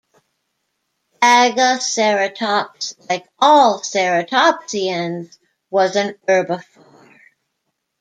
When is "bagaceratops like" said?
1.21-3.23